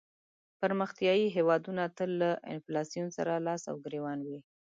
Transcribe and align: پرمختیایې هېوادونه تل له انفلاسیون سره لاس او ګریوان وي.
پرمختیایې 0.61 1.27
هېوادونه 1.37 1.83
تل 1.97 2.09
له 2.21 2.31
انفلاسیون 2.53 3.07
سره 3.17 3.43
لاس 3.47 3.61
او 3.71 3.75
ګریوان 3.85 4.19
وي. 4.27 4.39